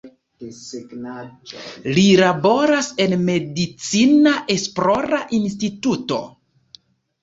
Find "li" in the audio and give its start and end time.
1.99-2.07